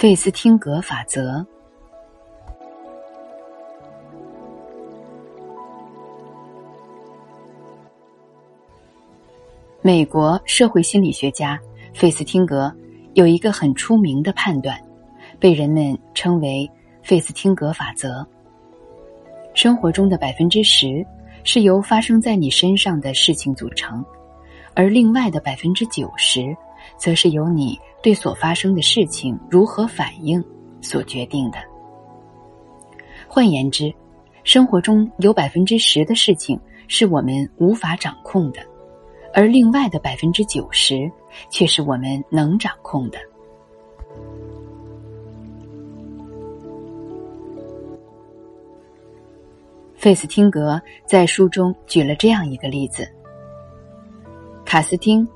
[0.00, 1.46] 费斯汀格法则。
[9.82, 11.60] 美国社会心理学家
[11.92, 12.74] 费斯汀格
[13.12, 14.82] 有一个很出名的判断，
[15.38, 16.66] 被人们称为
[17.02, 18.26] 费斯汀格法则。
[19.52, 21.06] 生活中的百分之十
[21.44, 24.02] 是由发生在你身上的事情组成，
[24.72, 26.56] 而另外的百分之九十，
[26.96, 27.78] 则是由你。
[28.02, 30.42] 对所发生的事情如何反应
[30.80, 31.58] 所决定的。
[33.28, 33.92] 换言之，
[34.42, 36.58] 生活中有百分之十的事情
[36.88, 38.62] 是我们无法掌控的，
[39.34, 41.12] 而另外的百分之九十
[41.50, 43.18] 却是我们能掌控的。
[49.94, 53.06] 费斯汀格在书中举了这样一个例子：
[54.64, 55.28] 卡斯汀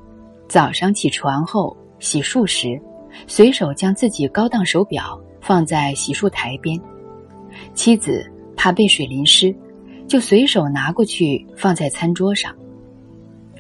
[0.48, 1.76] 早上起床后。
[2.00, 2.78] 洗漱时，
[3.26, 6.78] 随手将自己高档手表放在洗漱台边，
[7.72, 9.54] 妻子怕被水淋湿，
[10.06, 12.54] 就随手拿过去放在餐桌上。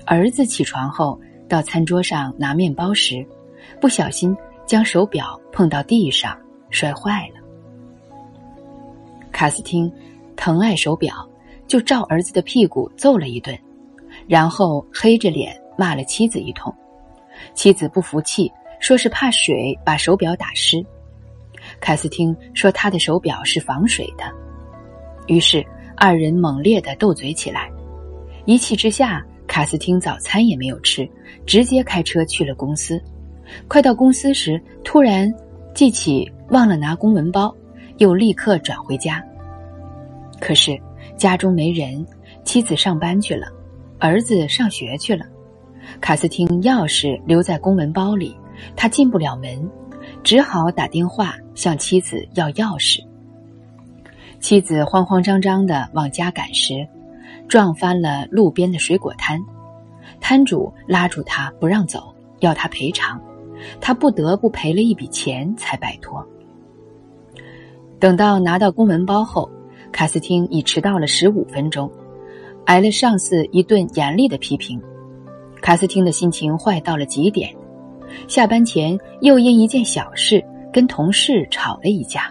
[0.04, 1.18] 儿子起床后
[1.48, 3.24] 到餐桌上拿面包时，
[3.80, 6.36] 不小心将手表碰到地上
[6.68, 7.40] 摔坏了。
[9.32, 9.90] 卡斯汀
[10.36, 11.26] 疼爱手表，
[11.66, 13.58] 就照儿子的屁股揍了一顿，
[14.26, 16.74] 然后黑着脸骂了妻子一通。
[17.54, 20.84] 妻子不服气，说是怕水把手表打湿。
[21.80, 24.24] 卡斯汀说他的手表是防水的。
[25.26, 25.64] 于是
[25.96, 27.70] 二人猛烈的斗嘴起来。
[28.44, 31.08] 一气之下，卡斯汀早餐也没有吃，
[31.46, 33.02] 直接开车去了公司。
[33.68, 35.32] 快到公司时，突然
[35.74, 37.54] 记起忘了拿公文包，
[37.96, 39.24] 又立刻转回家。
[40.40, 40.78] 可是
[41.16, 42.06] 家中没人，
[42.44, 43.46] 妻子上班去了，
[43.98, 45.24] 儿子上学去了。
[46.00, 48.36] 卡斯汀钥匙留在公文包里，
[48.76, 49.70] 他进不了门，
[50.22, 53.04] 只好打电话向妻子要钥匙。
[54.40, 56.86] 妻子慌慌张张的往家赶时，
[57.48, 59.40] 撞翻了路边的水果摊，
[60.20, 63.20] 摊主拉住他不让走，要他赔偿，
[63.80, 66.22] 他不得不赔了一笔钱才摆脱。
[67.98, 69.48] 等到拿到公文包后，
[69.90, 71.90] 卡斯汀已迟到了十五分钟，
[72.66, 74.78] 挨了上司一顿严厉的批评。
[75.64, 77.50] 卡斯汀的心情坏到了极点，
[78.28, 82.30] 下班前又因一件小事跟同事吵了一架。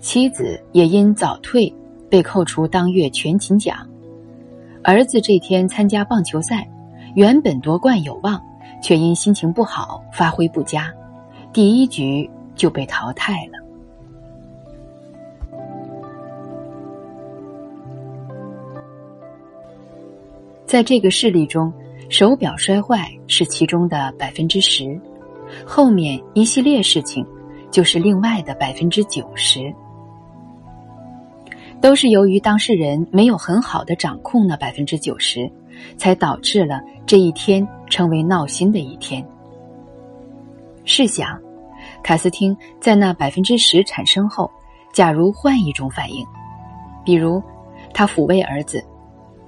[0.00, 1.70] 妻子也因早退
[2.08, 3.86] 被扣除当月全勤奖，
[4.82, 6.66] 儿子这天参加棒球赛，
[7.16, 8.42] 原本夺冠有望，
[8.82, 10.90] 却因心情不好发挥不佳，
[11.52, 13.61] 第一局就被淘汰了。
[20.72, 21.70] 在这个事例中，
[22.08, 24.98] 手表摔坏是其中的百分之十，
[25.66, 27.26] 后面一系列事情
[27.70, 29.70] 就是另外的百分之九十，
[31.78, 35.46] 都是由于当事人没有很好的掌控那百分之九十，
[35.98, 39.22] 才导致了这一天成为闹心的一天。
[40.86, 41.38] 试想，
[42.02, 44.50] 卡斯汀在那百分之十产生后，
[44.94, 46.26] 假如换一种反应，
[47.04, 47.42] 比如
[47.92, 48.82] 他抚慰儿子：“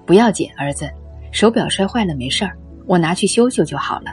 [0.04, 0.86] 不要紧，儿子。”
[1.34, 2.56] 手表摔坏了没事儿，
[2.86, 4.12] 我拿去修修就好了。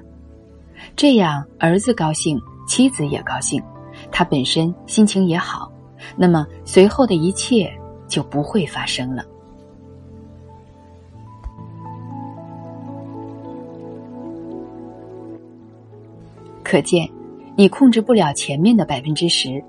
[0.96, 3.62] 这样儿子高兴，妻子也高兴，
[4.12, 5.72] 他本身心情也好，
[6.18, 7.72] 那么随后的一切
[8.08, 9.24] 就不会发生了。
[16.64, 17.08] 可见，
[17.56, 19.64] 你控制不了前面的百分之十，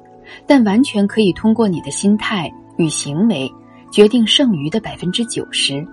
[0.47, 3.53] 但完全可以通过你的心态与行为
[3.91, 5.87] 决定剩余的百分之九十。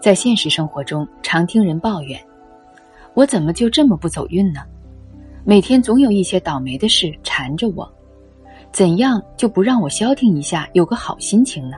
[0.00, 2.20] 在现实生活中，常听人抱怨
[3.14, 4.60] ：“我怎么就这么不走运呢？
[5.44, 7.90] 每天总有一些倒霉的事缠着我，
[8.72, 11.76] 怎样就不让我消停一下，有个好心情呢？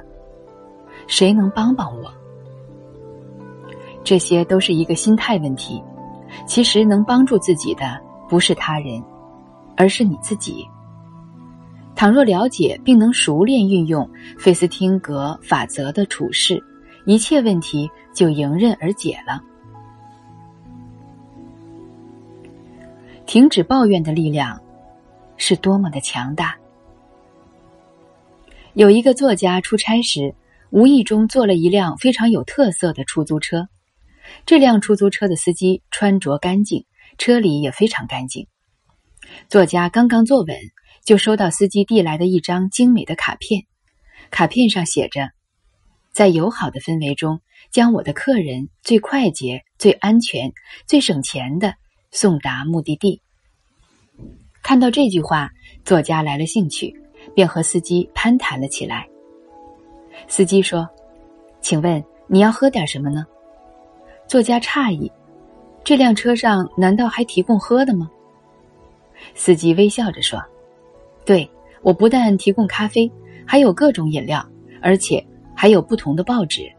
[1.07, 2.13] 谁能帮帮我？”
[4.05, 5.83] 这些都是一个心态问题。
[6.47, 9.03] 其实能帮助自己的不是他人，
[9.77, 10.65] 而是你自己。
[11.97, 14.09] 倘若了解并能熟练运用
[14.39, 16.63] 费斯汀格法则的处事。
[17.05, 17.91] 一切问题
[18.21, 19.43] 就迎刃而解了。
[23.25, 24.61] 停止抱怨的力量
[25.39, 26.59] 是多么的强大！
[28.75, 30.35] 有一个作家出差时，
[30.69, 33.69] 无意中坐了一辆非常有特色的出租车。
[34.45, 36.85] 这辆出租车的司机穿着干净，
[37.17, 38.49] 车里也非常干净。
[39.49, 40.55] 作家刚刚坐稳，
[41.07, 43.63] 就收到司机递来的一张精美的卡片，
[44.31, 45.31] 卡片上写着。
[46.13, 47.41] 在友好的氛围中，
[47.71, 50.53] 将我的客人最快捷、最安全、
[50.87, 51.75] 最省钱的
[52.11, 53.23] 送达目的地。
[54.63, 55.51] 看到这句话，
[55.85, 56.95] 作家来了兴趣，
[57.35, 59.09] 便和司机攀谈了起来。
[60.27, 60.89] 司机说
[61.63, 63.25] ：“请问你要喝点什么呢？”
[64.29, 65.11] 作家诧异
[65.83, 68.11] ：“这辆车上难道还提供喝的吗？”
[69.35, 70.43] 司机微笑着说
[71.25, 71.51] ：“对，
[71.83, 73.11] 我不但提供咖啡，
[73.47, 74.47] 还有各种饮料，
[74.83, 75.25] 而且
[75.61, 76.73] 还有不同的报纸。”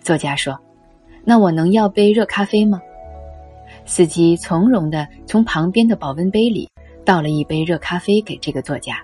[0.00, 0.58] 作家说
[1.22, 2.80] ：“那我能要杯热咖啡吗？”
[3.84, 6.66] 司机从容的从旁边的保温杯里
[7.04, 9.02] 倒了一杯热咖啡给这个作家，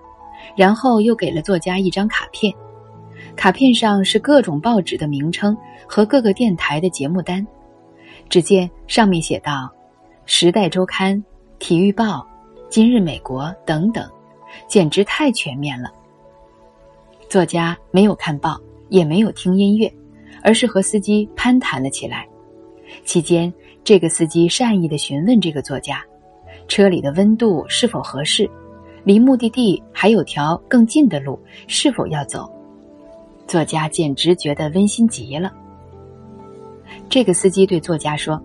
[0.57, 2.51] 然后又给了作家一张卡片，
[3.37, 5.55] 卡片上是各种报纸的名称
[5.87, 7.47] 和各个电台的节目单。
[8.31, 9.71] 只见上面写道：
[10.25, 11.15] 《时代周刊》
[11.59, 12.05] 《体育报》
[12.71, 14.11] 《今日美国》等等，
[14.67, 15.93] 简直太全面了。
[17.35, 18.61] 作家没有看报，
[18.91, 19.93] 也没有听音乐，
[20.41, 22.29] 而是和司机攀谈了起来，
[23.05, 23.53] 期间。
[23.83, 26.01] 这个司机善意的询问这个作家，
[26.69, 28.49] 车里的温度是否合适，
[29.03, 31.37] 离目的地还有条更近的路，
[31.67, 32.49] 是否要走？
[33.49, 35.53] 作家简直觉得温馨极了。
[37.09, 38.41] 这个司机对作家说：“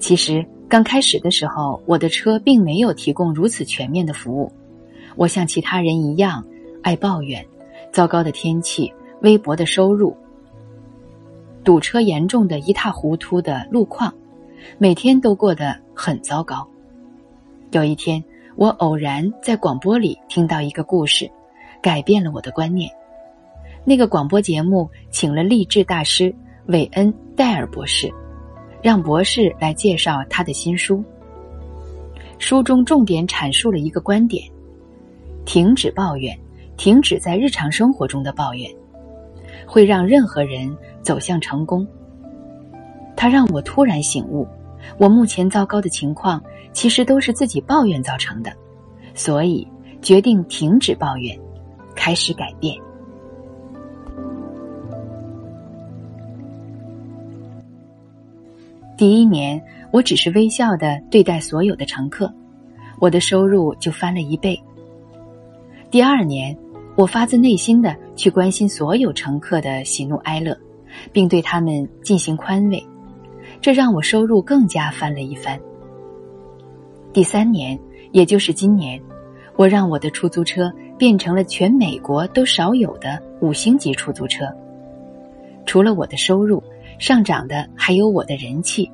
[0.00, 4.50] 其实刚开始的时候，我的车并没有提供如此全面的服务。
[5.14, 6.44] 我像其他人一样，
[6.82, 7.46] 爱抱怨
[7.92, 10.16] 糟糕的天气、微薄的收入、
[11.62, 14.12] 堵车严重的一塌糊涂的路况。”
[14.78, 16.64] 每天都过得很糟糕。
[17.72, 18.22] 有一天，
[18.54, 21.28] 我偶然在广播里听到一个故事，
[21.82, 22.88] 改变了我的观念。
[23.84, 26.32] 那个广播节目请了励志大师
[26.66, 28.08] 韦恩·戴尔博士，
[28.80, 31.02] 让博士来介绍他的新书。
[32.38, 34.48] 书中重点阐述了一个观点：
[35.44, 36.38] 停止抱怨，
[36.82, 38.68] 停止在日常生活中的抱怨，
[39.64, 41.86] 会让任何人走向成功。
[43.14, 44.44] 他让我突然醒悟，
[44.98, 46.42] 我目前糟糕的情况
[46.72, 48.52] 其实都是自己抱怨造成的，
[49.14, 49.64] 所以
[50.00, 51.38] 决定停止抱怨，
[51.94, 52.76] 开始改变。
[58.96, 59.62] 第一年，
[59.92, 62.28] 我只是微笑的对待所有的乘客，
[62.98, 64.60] 我的收入就翻了一倍。
[65.88, 66.56] 第二年，
[66.94, 70.56] 我发自内心的去关心所有乘客的喜怒哀乐，
[71.10, 72.84] 并对他们进行宽慰。
[73.60, 75.58] 这让我收入更加翻了一番。
[77.12, 77.78] 第三年，
[78.12, 79.00] 也就是今年，
[79.56, 84.44] 我让我的出租车变成了全美国都少有的五星级出租车。
[85.64, 86.62] 除了我的收入
[86.98, 88.90] 上涨的，还有我的人气。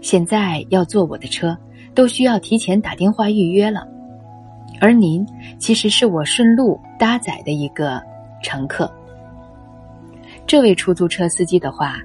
[0.00, 1.56] 现在要坐我的车，
[1.94, 3.86] 都需要提前打电话预约了。
[4.80, 5.26] 而您
[5.58, 8.02] 其实是我顺路搭载的一个
[8.42, 8.90] 乘客。
[10.46, 11.98] 这位出租车司机的话，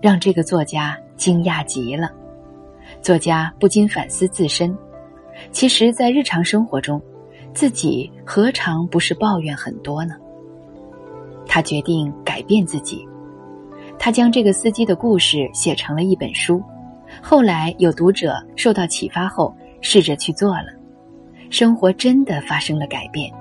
[0.00, 0.96] 让这个作家。
[1.18, 2.12] 惊讶极了，
[3.02, 4.72] 作家不禁反思自身。
[5.50, 7.02] 其实，在日常生活中，
[7.52, 10.14] 自己何尝不是抱怨很多呢？
[11.44, 13.04] 他决定改变自己，
[13.98, 16.62] 他将这个司机的故事写成了一本书。
[17.20, 20.68] 后来有读者受到启发后，试着去做了，
[21.50, 23.32] 生活真的发生了改变。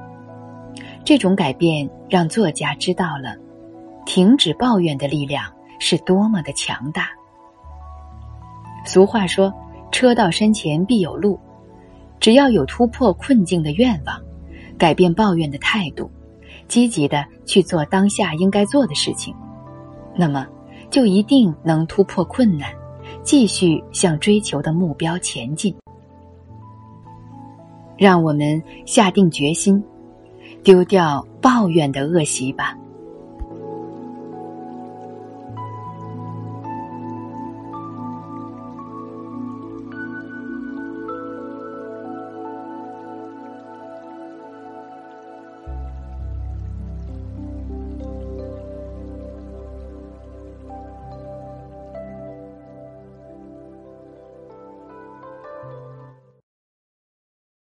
[1.04, 3.36] 这种改变让作家知道了，
[4.06, 5.46] 停止抱怨的力量
[5.80, 7.10] 是多么的强大。
[8.86, 9.54] 俗话说
[9.92, 11.40] ：“车到山前必有路。”
[12.20, 14.20] 只要有突破困境的愿望，
[14.78, 16.10] 改变抱怨的态度，
[16.68, 19.36] 积极的去做当下应该做的事情，
[20.16, 20.48] 那么
[20.90, 22.74] 就一定能突破困难，
[23.22, 25.76] 继续向追求的目标前进。
[27.98, 29.84] 让我们下定决心，
[30.64, 32.78] 丢掉抱怨的恶习吧。